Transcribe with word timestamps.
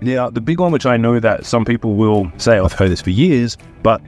Now, 0.00 0.30
the 0.30 0.40
big 0.40 0.60
one, 0.60 0.70
which 0.70 0.86
I 0.86 0.96
know 0.96 1.18
that 1.18 1.44
some 1.44 1.64
people 1.64 1.96
will 1.96 2.30
say, 2.36 2.58
I've 2.58 2.72
heard 2.72 2.90
this 2.90 3.00
for 3.00 3.10
years, 3.10 3.56
but 3.82 4.00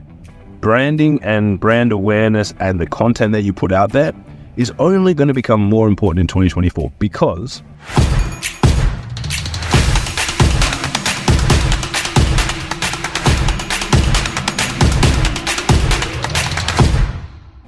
branding 0.61 1.21
and 1.21 1.59
brand 1.59 1.91
awareness 1.91 2.53
and 2.59 2.79
the 2.79 2.87
content 2.87 3.33
that 3.33 3.41
you 3.41 3.51
put 3.51 3.73
out 3.73 3.91
there 3.91 4.13
is 4.55 4.71
only 4.79 5.13
going 5.13 5.27
to 5.27 5.33
become 5.33 5.61
more 5.61 5.89
important 5.89 6.21
in 6.21 6.27
2024 6.27 6.91
because 6.99 7.61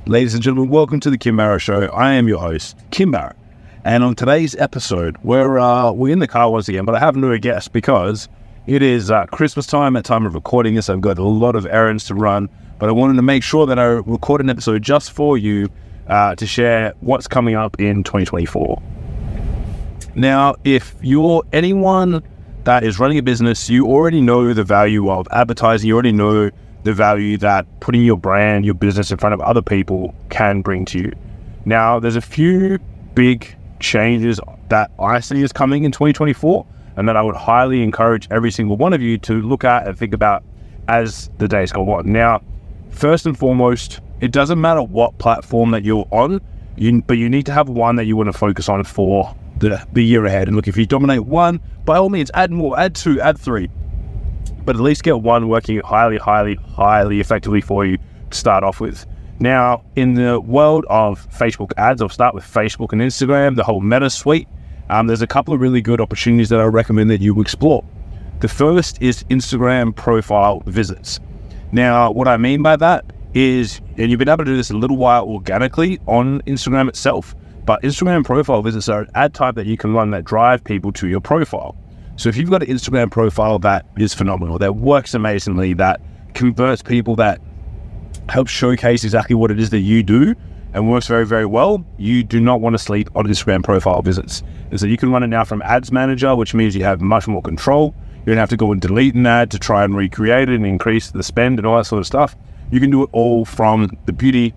Ladies 0.05 0.33
and 0.33 0.43
gentlemen, 0.43 0.69
welcome 0.69 0.99
to 0.99 1.09
the 1.09 1.17
Kim 1.17 1.37
Barrett 1.37 1.61
Show. 1.61 1.87
I 1.87 2.13
am 2.13 2.27
your 2.27 2.39
host, 2.39 2.77
Kim 2.91 3.11
Barrett. 3.11 3.37
And 3.85 4.01
on 4.01 4.15
today's 4.15 4.55
episode, 4.55 5.17
we're, 5.23 5.59
uh, 5.59 5.91
we're 5.91 6.13
in 6.13 6.19
the 6.19 6.27
car 6.27 6.49
once 6.49 6.69
again, 6.69 6.85
but 6.85 6.95
I 6.95 6.99
have 6.99 7.17
no 7.17 7.37
guest 7.37 7.73
because 7.73 8.29
it 8.65 8.81
is 8.81 9.11
uh, 9.11 9.25
Christmas 9.25 9.67
time 9.67 9.97
at 9.97 10.05
time 10.05 10.25
of 10.25 10.35
recording 10.35 10.75
this. 10.75 10.89
I've 10.89 11.01
got 11.01 11.17
a 11.17 11.23
lot 11.23 11.57
of 11.57 11.65
errands 11.65 12.05
to 12.05 12.15
run, 12.15 12.47
but 12.79 12.87
I 12.87 12.93
wanted 12.93 13.17
to 13.17 13.21
make 13.21 13.43
sure 13.43 13.65
that 13.65 13.77
I 13.77 13.83
record 13.83 14.39
an 14.39 14.49
episode 14.49 14.83
just 14.83 15.11
for 15.11 15.37
you 15.37 15.67
uh, 16.07 16.33
to 16.35 16.45
share 16.47 16.93
what's 17.01 17.27
coming 17.27 17.55
up 17.55 17.77
in 17.77 18.05
2024. 18.05 18.81
Now, 20.15 20.55
if 20.63 20.95
you're 21.01 21.43
anyone 21.51 22.23
that 22.63 22.85
is 22.85 22.99
running 22.99 23.17
a 23.17 23.23
business, 23.23 23.69
you 23.69 23.85
already 23.87 24.21
know 24.21 24.53
the 24.53 24.63
value 24.63 25.11
of 25.11 25.27
advertising, 25.31 25.89
you 25.89 25.93
already 25.93 26.13
know 26.13 26.49
the 26.83 26.93
value 26.93 27.35
that 27.39 27.65
putting 27.81 28.03
your 28.03 28.17
brand, 28.17 28.63
your 28.63 28.75
business 28.75 29.11
in 29.11 29.17
front 29.17 29.33
of 29.33 29.41
other 29.41 29.61
people 29.61 30.15
can 30.29 30.61
bring 30.61 30.85
to 30.85 30.99
you. 30.99 31.11
Now, 31.65 31.99
there's 31.99 32.15
a 32.15 32.21
few 32.21 32.79
big 33.13 33.53
changes 33.79 34.39
that 34.69 34.91
I 34.99 35.19
see 35.19 35.41
is 35.41 35.51
coming 35.51 35.83
in 35.83 35.91
2024, 35.91 36.65
and 36.95 37.07
that 37.07 37.17
I 37.17 37.21
would 37.21 37.35
highly 37.35 37.81
encourage 37.81 38.27
every 38.31 38.51
single 38.51 38.77
one 38.77 38.93
of 38.93 39.01
you 39.01 39.17
to 39.19 39.41
look 39.41 39.63
at 39.63 39.87
and 39.87 39.97
think 39.97 40.13
about 40.13 40.43
as 40.87 41.29
the 41.37 41.47
days 41.47 41.71
go 41.71 41.91
on. 41.91 42.11
Now, 42.11 42.41
first 42.89 43.25
and 43.25 43.37
foremost, 43.37 44.01
it 44.21 44.31
doesn't 44.31 44.59
matter 44.59 44.83
what 44.83 45.17
platform 45.17 45.71
that 45.71 45.83
you're 45.83 46.07
on, 46.11 46.41
you, 46.75 47.01
but 47.01 47.17
you 47.17 47.29
need 47.29 47.45
to 47.47 47.51
have 47.51 47.69
one 47.69 47.95
that 47.95 48.05
you 48.05 48.15
want 48.15 48.27
to 48.27 48.37
focus 48.37 48.69
on 48.69 48.83
for 48.83 49.35
the, 49.57 49.85
the 49.93 50.03
year 50.03 50.25
ahead. 50.25 50.47
And 50.47 50.55
look, 50.55 50.67
if 50.67 50.77
you 50.77 50.85
dominate 50.85 51.25
one, 51.25 51.61
by 51.85 51.97
all 51.97 52.09
means, 52.09 52.31
add 52.33 52.51
more, 52.51 52.79
add 52.79 52.95
two, 52.95 53.19
add 53.21 53.37
three 53.37 53.69
but 54.65 54.75
at 54.75 54.81
least 54.81 55.03
get 55.03 55.21
one 55.21 55.49
working 55.49 55.79
highly, 55.79 56.17
highly, 56.17 56.55
highly 56.55 57.19
effectively 57.19 57.61
for 57.61 57.85
you 57.85 57.97
to 58.29 58.37
start 58.37 58.63
off 58.63 58.79
with. 58.79 59.05
Now, 59.39 59.83
in 59.95 60.13
the 60.13 60.39
world 60.39 60.85
of 60.89 61.27
Facebook 61.29 61.71
ads, 61.77 62.01
I'll 62.01 62.09
start 62.09 62.35
with 62.35 62.43
Facebook 62.43 62.93
and 62.93 63.01
Instagram, 63.01 63.55
the 63.55 63.63
whole 63.63 63.81
Meta 63.81 64.09
suite. 64.09 64.47
Um, 64.89 65.07
there's 65.07 65.21
a 65.21 65.27
couple 65.27 65.53
of 65.53 65.61
really 65.61 65.81
good 65.81 65.99
opportunities 65.99 66.49
that 66.49 66.59
I 66.59 66.65
recommend 66.65 67.09
that 67.09 67.21
you 67.21 67.39
explore. 67.41 67.83
The 68.41 68.47
first 68.47 69.01
is 69.01 69.23
Instagram 69.25 69.95
profile 69.95 70.61
visits. 70.65 71.19
Now, 71.71 72.11
what 72.11 72.27
I 72.27 72.37
mean 72.37 72.61
by 72.61 72.75
that 72.75 73.05
is, 73.33 73.81
and 73.97 74.11
you've 74.11 74.19
been 74.19 74.29
able 74.29 74.45
to 74.45 74.51
do 74.51 74.57
this 74.57 74.69
a 74.69 74.77
little 74.77 74.97
while 74.97 75.25
organically 75.27 75.99
on 76.05 76.41
Instagram 76.41 76.87
itself, 76.87 77.35
but 77.65 77.81
Instagram 77.81 78.23
profile 78.23 78.61
visits 78.61 78.89
are 78.89 79.01
an 79.01 79.09
ad 79.15 79.33
type 79.33 79.55
that 79.55 79.65
you 79.65 79.77
can 79.77 79.93
run 79.93 80.11
that 80.11 80.25
drive 80.25 80.63
people 80.63 80.91
to 80.93 81.07
your 81.07 81.21
profile. 81.21 81.75
So 82.15 82.29
if 82.29 82.37
you've 82.37 82.49
got 82.49 82.61
an 82.61 82.69
Instagram 82.69 83.09
profile 83.09 83.57
that 83.59 83.85
is 83.97 84.13
phenomenal, 84.13 84.59
that 84.59 84.75
works 84.75 85.13
amazingly, 85.13 85.73
that 85.75 85.99
converts 86.35 86.83
people, 86.83 87.15
that 87.15 87.41
helps 88.29 88.51
showcase 88.51 89.03
exactly 89.03 89.35
what 89.35 89.51
it 89.51 89.59
is 89.59 89.69
that 89.71 89.79
you 89.79 90.03
do 90.03 90.35
and 90.73 90.89
works 90.89 91.07
very, 91.07 91.25
very 91.25 91.45
well, 91.45 91.85
you 91.97 92.23
do 92.23 92.39
not 92.39 92.59
want 92.59 92.73
to 92.73 92.79
sleep 92.79 93.09
on 93.15 93.25
Instagram 93.25 93.63
profile 93.63 94.01
visits. 94.01 94.41
And 94.71 94.79
so 94.79 94.87
you 94.87 94.97
can 94.97 95.11
run 95.11 95.21
it 95.21 95.27
now 95.27 95.43
from 95.43 95.61
Ads 95.61 95.91
Manager, 95.91 96.35
which 96.35 96.53
means 96.53 96.75
you 96.75 96.83
have 96.83 96.99
much 96.99 97.27
more 97.27 97.41
control. 97.41 97.93
You 98.19 98.25
don't 98.27 98.37
have 98.37 98.49
to 98.49 98.57
go 98.57 98.71
and 98.71 98.81
delete 98.81 99.13
an 99.13 99.27
ad 99.27 99.51
to 99.51 99.59
try 99.59 99.83
and 99.83 99.95
recreate 99.95 100.49
it 100.49 100.55
and 100.55 100.65
increase 100.65 101.11
the 101.11 101.21
spend 101.21 101.59
and 101.59 101.67
all 101.67 101.77
that 101.77 101.85
sort 101.85 101.99
of 101.99 102.07
stuff. 102.07 102.35
You 102.71 102.79
can 102.79 102.89
do 102.89 103.03
it 103.03 103.09
all 103.11 103.45
from 103.45 103.97
the 104.05 104.13
beauty, 104.13 104.53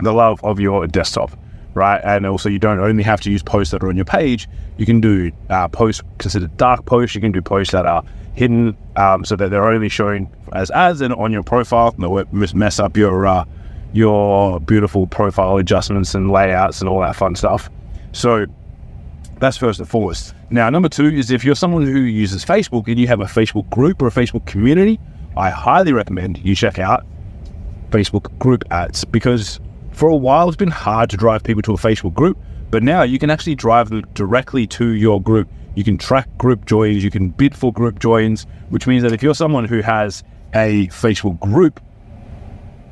the 0.00 0.12
love 0.12 0.44
of 0.44 0.60
your 0.60 0.86
desktop 0.86 1.38
right? 1.74 2.00
And 2.04 2.26
also, 2.26 2.48
you 2.48 2.58
don't 2.58 2.80
only 2.80 3.02
have 3.02 3.20
to 3.22 3.30
use 3.30 3.42
posts 3.42 3.72
that 3.72 3.82
are 3.82 3.88
on 3.88 3.96
your 3.96 4.04
page. 4.04 4.48
You 4.76 4.86
can 4.86 5.00
do 5.00 5.30
uh, 5.50 5.68
posts 5.68 6.02
considered 6.18 6.56
dark 6.56 6.84
posts. 6.86 7.14
You 7.14 7.20
can 7.20 7.32
do 7.32 7.42
posts 7.42 7.72
that 7.72 7.86
are 7.86 8.02
hidden 8.34 8.76
um, 8.96 9.24
so 9.24 9.36
that 9.36 9.50
they're 9.50 9.68
only 9.68 9.88
showing 9.88 10.30
as 10.52 10.70
ads 10.70 11.00
and 11.00 11.14
on 11.14 11.32
your 11.32 11.42
profile. 11.42 11.94
No, 11.98 12.18
it 12.18 12.32
mess 12.32 12.78
up 12.78 12.96
your 12.96 13.26
uh, 13.26 13.44
your 13.92 14.60
beautiful 14.60 15.06
profile 15.06 15.56
adjustments 15.56 16.14
and 16.14 16.30
layouts 16.30 16.80
and 16.80 16.88
all 16.88 17.00
that 17.00 17.16
fun 17.16 17.36
stuff. 17.36 17.70
So 18.12 18.46
that's 19.38 19.56
first 19.56 19.78
and 19.78 19.88
foremost. 19.88 20.34
Now, 20.50 20.70
number 20.70 20.88
two 20.88 21.06
is 21.06 21.30
if 21.30 21.44
you're 21.44 21.54
someone 21.54 21.84
who 21.84 22.00
uses 22.00 22.44
Facebook 22.44 22.88
and 22.88 22.98
you 22.98 23.06
have 23.06 23.20
a 23.20 23.24
Facebook 23.24 23.68
group 23.70 24.02
or 24.02 24.08
a 24.08 24.10
Facebook 24.10 24.46
community, 24.46 25.00
I 25.36 25.50
highly 25.50 25.92
recommend 25.92 26.38
you 26.38 26.54
check 26.54 26.78
out 26.78 27.04
Facebook 27.90 28.36
group 28.38 28.64
ads 28.70 29.04
because 29.04 29.60
for 29.94 30.08
a 30.08 30.16
while, 30.16 30.48
it's 30.48 30.56
been 30.56 30.70
hard 30.70 31.08
to 31.10 31.16
drive 31.16 31.44
people 31.44 31.62
to 31.62 31.72
a 31.72 31.76
Facebook 31.76 32.14
group, 32.14 32.36
but 32.70 32.82
now 32.82 33.02
you 33.02 33.18
can 33.18 33.30
actually 33.30 33.54
drive 33.54 33.90
them 33.90 34.02
directly 34.14 34.66
to 34.66 34.88
your 34.88 35.22
group. 35.22 35.48
You 35.76 35.84
can 35.84 35.96
track 35.96 36.28
group 36.36 36.66
joins, 36.66 37.02
you 37.04 37.10
can 37.10 37.30
bid 37.30 37.56
for 37.56 37.72
group 37.72 38.00
joins, 38.00 38.46
which 38.70 38.86
means 38.86 39.02
that 39.04 39.12
if 39.12 39.22
you're 39.22 39.34
someone 39.34 39.64
who 39.64 39.80
has 39.80 40.24
a 40.52 40.88
Facebook 40.88 41.38
group 41.40 41.80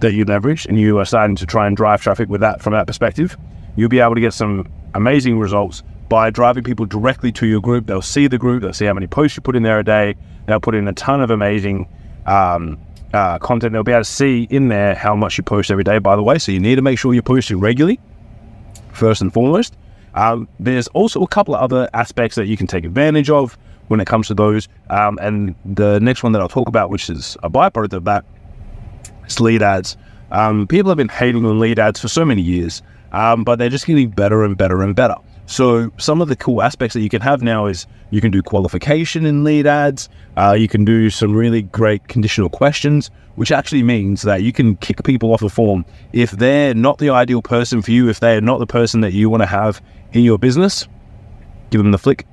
that 0.01 0.13
you 0.13 0.25
leverage 0.25 0.67
and 0.67 0.79
you 0.79 0.99
are 0.99 1.05
starting 1.05 1.37
to 1.37 1.47
try 1.47 1.67
and 1.67 1.77
drive 1.77 2.01
traffic 2.03 2.29
with 2.29 2.41
that 2.41 2.63
from 2.63 2.73
that 2.73 2.87
perspective, 2.87 3.37
you'll 3.77 3.89
be 3.89 4.01
able 4.01 4.15
to 4.15 4.21
get 4.21 4.33
some 4.33 4.71
amazing 4.95 5.39
results 5.39 5.83
by 6.09 6.31
driving 6.31 6.63
people 6.63 6.87
directly 6.87 7.33
to 7.33 7.47
your 7.47 7.61
group. 7.61 7.87
They'll 7.87 8.03
see 8.03 8.27
the 8.27 8.39
group, 8.39 8.63
they'll 8.63 8.73
see 8.73 8.85
how 8.85 8.95
many 8.95 9.07
posts 9.07 9.37
you 9.37 9.43
put 9.43 9.57
in 9.57 9.63
there 9.63 9.79
a 9.79 9.85
day, 9.85 10.15
they'll 10.47 10.61
put 10.61 10.75
in 10.75 10.87
a 10.87 10.93
ton 10.93 11.21
of 11.21 11.31
amazing 11.31 11.89
um, 12.27 12.79
uh, 13.13 13.39
content. 13.39 13.73
They'll 13.73 13.83
be 13.83 13.93
able 13.93 14.03
to 14.03 14.11
see 14.11 14.47
in 14.51 14.69
there 14.69 14.95
how 14.95 15.15
much 15.15 15.39
you 15.39 15.45
post 15.45 15.71
every 15.71 15.85
day, 15.85 15.99
by 15.99 16.17
the 16.17 16.23
way. 16.23 16.39
So 16.39 16.53
you 16.53 16.61
need 16.61 16.77
to 16.77 16.83
make 16.83 16.99
sure 16.99 17.15
you're 17.15 17.23
posting 17.23 17.61
regularly, 17.61 18.01
first 18.93 19.21
and 19.21 19.33
foremost. 19.33 19.77
Um, 20.15 20.49
there's 20.61 20.89
also 20.89 21.23
a 21.23 21.29
couple 21.29 21.55
of 21.55 21.63
other 21.63 21.89
aspects 21.95 22.37
that 22.37 22.47
you 22.47 22.57
can 22.57 22.67
take 22.67 22.85
advantage 22.85 23.31
of 23.31 23.57
when 23.89 24.01
it 24.01 24.07
comes 24.07 24.29
to 24.29 24.35
those. 24.35 24.69
Um, 24.91 25.19
and 25.21 25.55
the 25.65 25.99
next 26.01 26.23
one 26.23 26.33
that 26.33 26.43
I'll 26.43 26.49
talk 26.49 26.69
about, 26.69 26.91
which 26.91 27.09
is 27.09 27.37
a 27.43 27.51
byproduct 27.51 27.93
of 27.95 28.05
that, 28.05 28.25
is 29.27 29.41
lead 29.41 29.63
ads. 29.63 29.97
Um, 30.31 30.67
people 30.67 30.91
have 30.91 30.97
been 30.97 31.09
hating 31.09 31.45
on 31.45 31.61
lead 31.61 31.79
ads 31.79 32.01
for 32.01 32.09
so 32.09 32.25
many 32.25 32.43
years, 32.43 32.83
um, 33.13 33.45
but 33.45 33.59
they're 33.59 33.69
just 33.69 33.87
getting 33.87 34.11
better 34.11 34.45
and 34.45 34.57
better 34.57 34.83
and 34.83 34.95
better. 34.97 35.17
So 35.47 35.91
some 35.99 36.21
of 36.21 36.29
the 36.29 36.37
cool 36.37 36.63
aspects 36.63 36.95
that 36.95 37.01
you 37.01 37.09
can 37.09 37.21
have 37.21 37.43
now 37.43 37.67
is 37.67 37.87
you 38.11 38.21
can 38.21 38.31
do 38.31 38.43
qualification 38.43 39.27
in 39.27 39.45
lead 39.45 39.67
ads. 39.67 40.09
Uh, 40.37 40.57
you 40.59 40.69
can 40.69 40.85
do 40.85 41.11
some 41.11 41.35
really 41.35 41.63
great 41.63 42.07
conditional 42.09 42.49
questions, 42.49 43.11
which 43.35 43.53
actually 43.53 43.83
means 43.83 44.23
that 44.23 44.43
you 44.43 44.53
can 44.53 44.77
kick 44.77 45.03
people 45.05 45.33
off 45.33 45.43
a 45.43 45.49
form 45.49 45.85
if 46.13 46.31
they're 46.31 46.75
not 46.75 46.99
the 46.99 47.11
ideal 47.11 47.43
person 47.43 47.83
for 47.83 47.91
you, 47.91 48.09
if 48.09 48.21
they're 48.21 48.41
not 48.41 48.61
the 48.61 48.67
person 48.67 49.01
that 49.01 49.13
you 49.13 49.29
want 49.29 49.43
to 49.43 49.47
have 49.47 49.83
in 50.13 50.23
your 50.23 50.39
business. 50.39 50.87
Give 51.71 51.83
them 51.83 51.91
the 51.91 51.99
flick. 51.99 52.27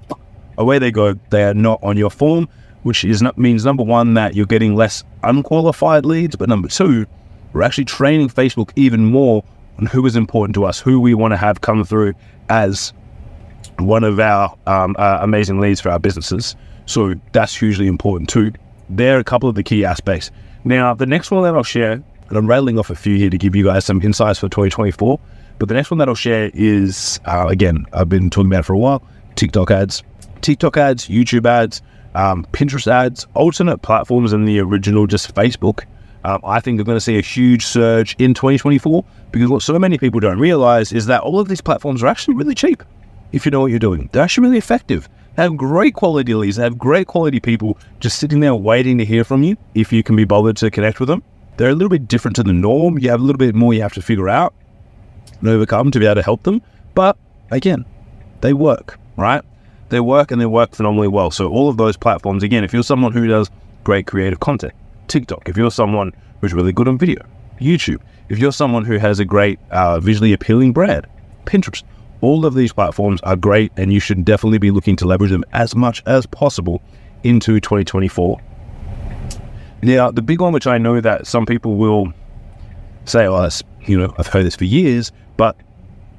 Away 0.58 0.80
they 0.80 0.92
go. 0.92 1.14
They 1.30 1.44
are 1.44 1.54
not 1.54 1.80
on 1.82 1.98
your 1.98 2.12
form, 2.12 2.48
which 2.84 3.04
is 3.04 3.22
not, 3.22 3.38
means 3.38 3.66
number 3.66 3.84
one 3.84 4.14
that 4.16 4.36
you're 4.36 4.46
getting 4.46 4.76
less 4.76 5.04
unqualified 5.24 6.06
leads, 6.06 6.36
but 6.36 6.50
number 6.50 6.68
two, 6.68 7.06
we're 7.54 7.64
actually 7.64 7.86
training 7.86 8.30
Facebook 8.30 8.72
even 8.76 9.06
more 9.06 9.44
on 9.78 9.86
who 9.88 10.06
is 10.06 10.16
important 10.16 10.54
to 10.56 10.66
us, 10.66 10.80
who 10.80 11.00
we 11.00 11.14
want 11.14 11.32
to 11.32 11.38
have 11.38 11.62
come 11.62 11.84
through 11.84 12.14
as 12.50 12.94
one 13.80 14.04
of 14.04 14.20
our 14.20 14.56
um, 14.68 14.96
uh, 15.00 15.20
amazing 15.22 15.60
leads 15.60 15.82
for 15.82 15.90
our 15.90 16.00
businesses. 16.00 16.56
So 16.86 17.14
that's 17.32 17.56
hugely 17.56 17.88
important 17.88 18.30
too. 18.30 18.52
There 18.90 19.18
are 19.18 19.20
a 19.20 19.24
couple 19.24 19.48
of 19.48 19.56
the 19.56 19.64
key 19.64 19.86
aspects. 19.86 20.32
Now, 20.64 20.94
the 20.94 21.06
next 21.06 21.32
one 21.32 21.44
that 21.44 21.56
I'll 21.56 21.64
share, 21.64 21.94
and 21.94 22.38
I'm 22.38 22.48
rattling 22.48 22.80
off 22.80 22.90
a 22.90 22.96
few 22.96 23.16
here 23.18 23.30
to 23.30 23.38
give 23.38 23.56
you 23.56 23.64
guys 23.64 23.86
some 23.86 24.02
insights 24.02 24.40
for 24.40 24.50
2024. 24.50 25.20
But 25.58 25.68
the 25.68 25.76
next 25.76 25.92
one 25.92 25.98
that 26.00 26.08
I'll 26.08 26.16
share 26.16 26.52
is, 26.54 27.20
uh, 27.26 27.48
again, 27.48 27.86
I've 27.94 28.10
been 28.10 28.30
talking 28.30 28.52
about 28.52 28.66
for 28.66 28.74
a 28.74 28.78
while 28.78 29.04
TikTok 29.36 29.72
ads. 29.72 30.04
TikTok 30.42 30.78
ads, 30.78 31.08
YouTube 31.08 31.46
ads, 31.46 31.82
um, 32.16 32.46
Pinterest 32.52 32.88
ads, 32.88 33.28
alternate 33.36 33.80
platforms 33.80 34.32
than 34.32 34.46
the 34.46 34.60
original 34.60 35.06
just 35.06 35.34
Facebook. 35.36 35.84
Um, 36.24 36.42
I 36.44 36.60
think 36.60 36.78
we're 36.78 36.86
going 36.86 36.98
to 36.98 37.02
see 37.02 37.18
a 37.18 37.22
huge 37.22 37.66
surge 37.66 38.16
in 38.20 38.34
2024 38.34 39.06
because 39.32 39.50
what 39.50 39.62
so 39.62 39.78
many 39.80 39.98
people 39.98 40.20
don't 40.20 40.40
realize 40.40 40.92
is 40.92 41.06
that 41.06 41.22
all 41.22 41.40
of 41.40 41.48
these 41.48 41.62
platforms 41.62 42.04
are 42.04 42.08
actually 42.08 42.36
really 42.36 42.56
cheap 42.56 42.84
if 43.32 43.46
you 43.46 43.52
know 43.52 43.62
what 43.62 43.72
you're 43.72 43.80
doing. 43.80 44.10
They're 44.12 44.24
actually 44.24 44.48
really 44.48 44.58
effective. 44.58 45.10
They 45.36 45.44
have 45.44 45.58
great 45.58 45.94
quality 45.94 46.34
leads. 46.34 46.58
They 46.58 46.64
have 46.64 46.78
great 46.78 47.08
quality 47.08 47.40
people 47.40 47.78
just 48.00 48.20
sitting 48.20 48.40
there 48.40 48.56
waiting 48.56 48.98
to 48.98 49.06
hear 49.06 49.24
from 49.24 49.44
you 49.44 49.58
if 49.74 49.94
you 49.94 50.04
can 50.04 50.16
be 50.16 50.26
bothered 50.26 50.58
to 50.58 50.72
connect 50.72 51.00
with 51.00 51.08
them. 51.08 51.24
They're 51.58 51.70
a 51.70 51.74
little 51.74 51.90
bit 51.90 52.08
different 52.08 52.36
to 52.38 52.44
the 52.44 52.54
norm. 52.54 53.00
You 53.00 53.10
have 53.10 53.20
a 53.20 53.24
little 53.24 53.38
bit 53.38 53.56
more 53.56 53.74
you 53.74 53.82
have 53.82 53.94
to 53.94 54.02
figure 54.02 54.30
out 54.30 54.54
and 55.40 55.50
overcome 55.50 55.92
to 55.92 56.00
be 56.00 56.06
able 56.06 56.16
to 56.16 56.24
help 56.24 56.44
them. 56.44 56.62
But 56.96 57.18
again, 57.52 57.86
they 58.42 58.54
work, 58.54 59.00
right? 59.18 59.44
They 59.90 60.00
work 60.00 60.32
and 60.32 60.40
they 60.40 60.46
work 60.46 60.76
phenomenally 60.76 61.08
well. 61.08 61.32
So 61.32 61.50
all 61.50 61.70
of 61.70 61.78
those 61.78 61.98
platforms, 61.98 62.44
again, 62.44 62.64
if 62.64 62.74
you're 62.74 62.84
someone 62.84 63.12
who 63.12 63.28
does 63.28 63.50
great 63.84 64.08
creative 64.08 64.40
content, 64.40 64.74
TikTok, 65.08 65.50
if 65.50 65.58
you're 65.58 65.72
someone 65.72 66.14
who's 66.42 66.54
really 66.54 66.72
good 66.72 66.88
on 66.88 66.98
video, 66.98 67.26
YouTube, 67.60 68.00
if 68.30 68.38
you're 68.38 68.52
someone 68.52 68.86
who 68.86 68.98
has 68.98 69.20
a 69.20 69.26
great 69.26 69.60
uh, 69.72 70.00
visually 70.00 70.34
appealing 70.34 70.74
brand, 70.74 71.08
Pinterest, 71.46 71.84
all 72.22 72.46
of 72.46 72.54
these 72.54 72.74
platforms 72.74 73.22
are 73.22 73.36
great 73.36 73.72
and 73.78 73.94
you 73.94 74.00
should 74.00 74.26
definitely 74.26 74.58
be 74.58 74.72
looking 74.72 74.96
to 74.98 75.06
leverage 75.06 75.32
them 75.32 75.44
as 75.54 75.76
much 75.76 76.04
as 76.06 76.26
possible 76.26 76.82
into 77.24 77.60
2024. 77.60 78.40
Now, 79.82 80.12
the 80.12 80.22
big 80.22 80.42
one, 80.42 80.52
which 80.52 80.68
I 80.68 80.78
know 80.78 81.00
that 81.00 81.26
some 81.26 81.46
people 81.46 81.76
will 81.76 82.12
say, 83.06 83.26
oh, 83.28 83.42
that's, 83.42 83.64
you 83.86 83.98
know, 83.98 84.14
I've 84.18 84.28
heard 84.28 84.46
this 84.46 84.56
for 84.56 84.66
years, 84.66 85.12
but 85.38 85.56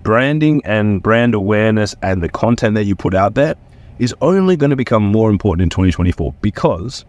branding 0.02 0.62
and 0.64 1.02
brand 1.02 1.35
awareness 1.35 1.94
and 2.03 2.23
the 2.23 2.29
content 2.29 2.75
that 2.75 2.85
you 2.85 2.96
put 2.96 3.14
out 3.14 3.35
there 3.35 3.55
is 3.99 4.14
only 4.23 4.56
going 4.56 4.70
to 4.70 4.76
become 4.76 5.03
more 5.03 5.29
important 5.29 5.62
in 5.62 5.69
2024 5.69 6.35
because 6.41 7.05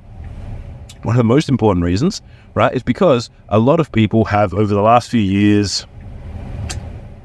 one 1.04 1.16
of 1.16 1.18
the 1.18 1.24
most 1.24 1.48
important 1.48 1.86
reasons, 1.86 2.22
right, 2.54 2.74
is 2.74 2.84
because 2.84 3.30
a 3.50 3.58
lot 3.58 3.80
of 3.80 3.92
people 3.92 4.26
have 4.26 4.54
over 4.54 4.74
the 4.74 4.82
last 4.82 5.10
few 5.10 5.22
years 5.22 5.86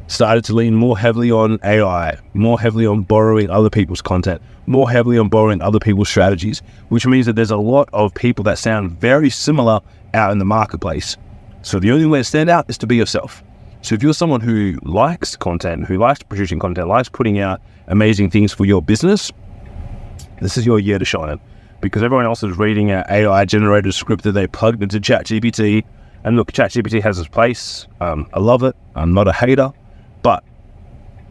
started 0.08 0.44
to 0.44 0.54
lean 0.54 0.74
more 0.74 0.98
heavily 0.98 1.30
on 1.30 1.58
AI, 1.64 2.18
more 2.34 2.60
heavily 2.60 2.86
on 2.86 3.02
borrowing 3.02 3.50
other 3.50 3.70
people's 3.70 4.02
content, 4.02 4.40
more 4.66 4.90
heavily 4.90 5.18
on 5.18 5.28
borrowing 5.28 5.60
other 5.60 5.78
people's 5.78 6.08
strategies, 6.08 6.62
which 6.88 7.06
means 7.06 7.26
that 7.26 7.34
there's 7.34 7.50
a 7.50 7.56
lot 7.56 7.88
of 7.92 8.14
people 8.14 8.44
that 8.44 8.58
sound 8.58 8.92
very 9.00 9.30
similar 9.30 9.80
out 10.14 10.32
in 10.32 10.38
the 10.38 10.44
marketplace. 10.44 11.16
So 11.62 11.80
the 11.80 11.90
only 11.90 12.06
way 12.06 12.20
to 12.20 12.24
stand 12.24 12.48
out 12.48 12.68
is 12.68 12.78
to 12.78 12.86
be 12.86 12.96
yourself. 12.96 13.42
So 13.82 13.94
if 13.94 14.02
you're 14.02 14.14
someone 14.14 14.40
who 14.40 14.78
likes 14.82 15.36
content, 15.36 15.86
who 15.86 15.98
likes 15.98 16.22
producing 16.22 16.58
content, 16.58 16.88
likes 16.88 17.08
putting 17.08 17.38
out 17.38 17.60
amazing 17.88 18.30
things 18.30 18.52
for 18.52 18.64
your 18.64 18.82
business, 18.82 19.30
this 20.40 20.56
is 20.56 20.66
your 20.66 20.78
year 20.78 20.98
to 20.98 21.04
shine. 21.04 21.40
Because 21.80 22.02
everyone 22.02 22.24
else 22.24 22.42
is 22.42 22.56
reading 22.56 22.90
an 22.90 23.04
AI 23.10 23.44
generated 23.44 23.94
script 23.94 24.24
that 24.24 24.32
they 24.32 24.46
plugged 24.46 24.82
into 24.82 24.98
ChatGPT. 24.98 25.84
And 26.24 26.36
look, 26.36 26.50
ChatGPT 26.52 27.02
has 27.02 27.18
its 27.18 27.28
place. 27.28 27.86
Um, 28.00 28.28
I 28.32 28.40
love 28.40 28.62
it. 28.62 28.74
I'm 28.94 29.12
not 29.12 29.28
a 29.28 29.32
hater. 29.32 29.72
But 30.22 30.44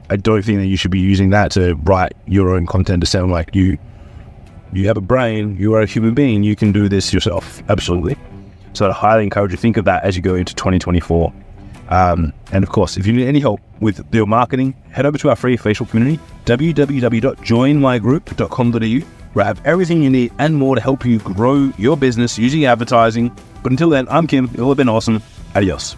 I 0.10 0.18
don't 0.18 0.44
think 0.44 0.60
that 0.60 0.68
you 0.68 0.78
should 0.78 0.92
be 0.92 1.00
using 1.00 1.32
that 1.32 1.52
to 1.52 1.76
write 1.84 2.14
your 2.28 2.56
own 2.56 2.66
content 2.66 3.02
to 3.02 3.08
sound 3.08 3.32
like 3.32 3.56
you 3.56 3.78
you 4.74 4.88
have 4.88 4.98
a 4.98 5.02
brain, 5.02 5.56
you 5.58 5.74
are 5.74 5.82
a 5.82 5.86
human 5.86 6.14
being, 6.14 6.44
you 6.44 6.56
can 6.56 6.72
do 6.72 6.88
this 6.90 7.14
yourself. 7.14 7.64
Absolutely. 7.70 8.18
So 8.74 8.90
I 8.90 8.94
highly 8.94 9.24
encourage 9.24 9.52
you 9.52 9.58
to 9.58 9.62
think 9.62 9.78
of 9.78 9.86
that 9.86 10.04
as 10.04 10.18
you 10.18 10.22
go 10.22 10.36
into 10.36 10.54
2024. 10.54 11.34
Um, 11.90 12.34
and 12.52 12.64
of 12.64 12.72
course, 12.72 12.98
if 12.98 13.08
you 13.08 13.14
need 13.14 13.28
any 13.28 13.40
help 13.40 13.62
with 13.80 14.04
your 14.14 14.26
marketing, 14.26 14.76
head 14.90 15.06
over 15.06 15.18
to 15.20 15.30
our 15.30 15.36
free 15.36 15.56
Facebook 15.58 15.90
community, 15.90 16.20
www.joinmygroup.com.au, 16.46 19.08
where 19.34 19.46
I 19.46 19.48
have 19.48 19.66
everything 19.66 20.04
you 20.04 20.10
need 20.10 20.34
and 20.40 20.56
more 20.56 20.76
to 20.76 20.82
help 20.82 21.06
you 21.06 21.20
grow 21.20 21.72
your 21.78 21.96
business 21.96 22.38
using 22.38 22.66
advertising. 22.66 23.34
But 23.64 23.72
until 23.72 23.90
then, 23.90 24.10
I'm 24.10 24.28
Kim. 24.28 24.44
It 24.46 24.58
will 24.58 24.68
have 24.70 24.78
been 24.78 24.90
awesome. 24.90 25.22
Adios. 25.56 25.96